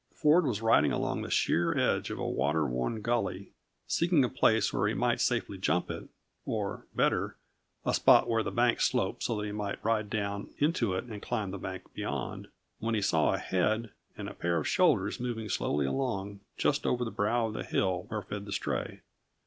[0.15, 3.51] Ford was riding along the sheer edge of a water worn gully,
[3.85, 6.09] seeking a place where he might safely jump it
[6.43, 7.37] or better,
[7.85, 11.21] a spot where the banks sloped so that he might ride down into it and
[11.21, 12.47] climb the bank beyond
[12.79, 17.11] when he saw a head and pair of shoulders moving slowly along, just over the
[17.11, 19.01] brow of the hill where fed the stray.